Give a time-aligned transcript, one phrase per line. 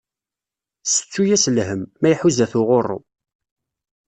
[0.91, 2.99] Settu-as lhem, ma iḥuza-t uɣuṛṛu.